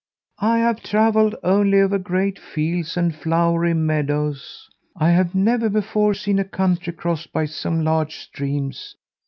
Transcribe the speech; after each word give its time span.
I 0.39 0.57
have 0.57 0.81
travelled 0.81 1.35
only 1.43 1.79
over 1.79 1.99
great 1.99 2.39
fields 2.39 2.97
and 2.97 3.13
flowery 3.13 3.75
meadows. 3.75 4.67
I 4.97 5.11
have 5.11 5.35
never 5.35 5.69
before 5.69 6.15
seen 6.15 6.39
a 6.39 6.43
country 6.43 6.91
crossed 6.93 7.31
by 7.31 7.45
some 7.45 7.83
large 7.83 8.15
streams. 8.17 8.95